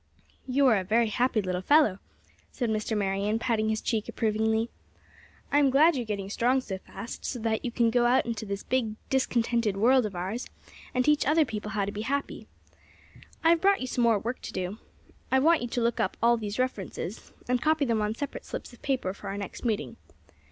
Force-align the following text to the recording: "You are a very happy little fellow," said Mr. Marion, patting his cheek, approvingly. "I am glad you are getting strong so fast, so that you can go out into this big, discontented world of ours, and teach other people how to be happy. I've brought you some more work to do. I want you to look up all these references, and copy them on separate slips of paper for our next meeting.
"You 0.47 0.65
are 0.65 0.77
a 0.77 0.83
very 0.83 1.09
happy 1.09 1.43
little 1.43 1.61
fellow," 1.61 1.99
said 2.51 2.71
Mr. 2.71 2.97
Marion, 2.97 3.37
patting 3.37 3.69
his 3.69 3.81
cheek, 3.81 4.09
approvingly. 4.09 4.71
"I 5.51 5.59
am 5.59 5.69
glad 5.69 5.95
you 5.95 6.01
are 6.01 6.05
getting 6.07 6.27
strong 6.31 6.59
so 6.59 6.79
fast, 6.79 7.23
so 7.23 7.37
that 7.37 7.63
you 7.63 7.69
can 7.69 7.91
go 7.91 8.07
out 8.07 8.25
into 8.25 8.43
this 8.43 8.63
big, 8.63 8.95
discontented 9.11 9.77
world 9.77 10.07
of 10.07 10.15
ours, 10.15 10.47
and 10.95 11.05
teach 11.05 11.27
other 11.27 11.45
people 11.45 11.69
how 11.69 11.85
to 11.85 11.91
be 11.91 12.01
happy. 12.01 12.47
I've 13.43 13.61
brought 13.61 13.79
you 13.79 13.85
some 13.85 14.03
more 14.03 14.17
work 14.17 14.41
to 14.41 14.51
do. 14.51 14.79
I 15.31 15.37
want 15.37 15.61
you 15.61 15.67
to 15.67 15.81
look 15.81 15.99
up 15.99 16.17
all 16.19 16.35
these 16.35 16.57
references, 16.57 17.31
and 17.47 17.61
copy 17.61 17.85
them 17.85 18.01
on 18.01 18.15
separate 18.15 18.45
slips 18.45 18.73
of 18.73 18.81
paper 18.81 19.13
for 19.13 19.27
our 19.27 19.37
next 19.37 19.63
meeting. 19.63 19.97